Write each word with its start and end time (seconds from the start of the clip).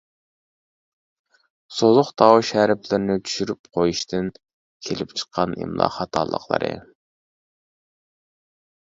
سوزۇق 1.79 2.07
تاۋۇش 2.21 2.47
ھەرپلىرىنى 2.59 3.17
چۈشۈرۈپ 3.27 3.69
قويۇشتىن 3.77 4.31
كېلىپ 4.87 5.13
چىققان 5.19 5.53
ئىملا 5.59 5.91
خاتالىقلىرى. 5.99 6.71